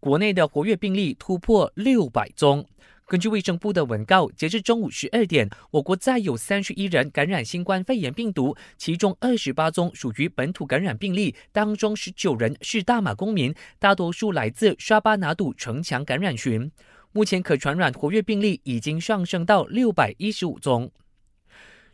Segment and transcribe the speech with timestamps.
[0.00, 2.64] 国内的活跃病例突破六百宗。
[3.06, 16.70] 根据卫生部的文告，截至中午十二点，我国再有三十一人感染新冠肺炎病毒，其中二十八宗属于本土感染病例，当中十九人是大马公民，大多数来自沙巴拿赌城墙感染群。
[17.12, 20.92] 目前可传染活跃病例已经上升到六百一十五宗。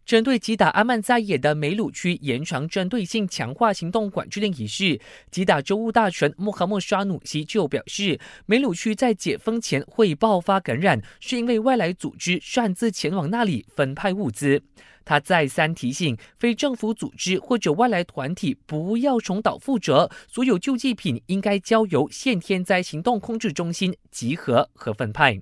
[0.04, 5.00] 针对击打阿曼在野的梅鲁区延长针对性强化行动管制令一事，
[5.30, 14.62] 击打州务大臣穆罕默沙努西就表示，梅鲁区在解封前会爆发感染，是因为外来组织擅自前往那里分派物资。
[15.06, 25.40] 他再三提醒非政府组织或者外来团体不要重蹈覆辙，所有救济品应该交由现天灾行动控制中心集合和分派。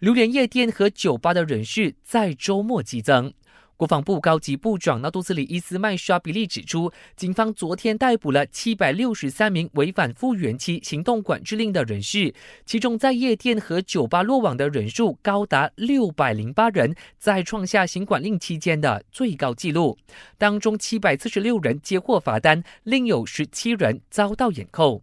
[0.00, 3.30] 榴莲夜店和酒吧的人士在周末激增。
[3.76, 19.98] 国防部高级部长纳杜斯里伊斯麦沙比利指出，警方昨天逮捕了七百六十三名违反复原期行动管制令的人士，其中在夜店和酒吧落网的人数高达六百零八人，在创下行管令期间的最高纪录。
[20.38, 25.02] 当中七百四十六人接获罚单，另有十七人遭到掩扣。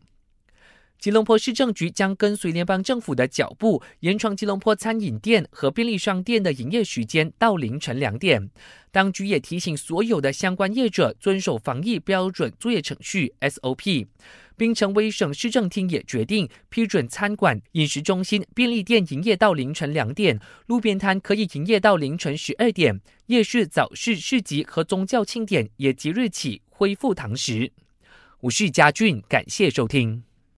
[1.00, 8.50] 吉隆坡市政局将跟随联邦政府的脚步，延长吉隆坡餐饮店和便利商店的营业时间到凌晨两点。
[8.92, 14.08] 当局也提醒所有的相关业者遵守防疫标准作业程序 SOP。
[14.56, 23.00] 槟城威省市政厅也决定批准餐馆、饮食中心、便利店营业到凌晨两点，路边摊可以营业到凌晨十二点。
[23.28, 27.72] 夜市、早市、市集和宗教庆典也即日起恢复堂食。
[28.40, 30.27] 我是嘉俊，感谢收听。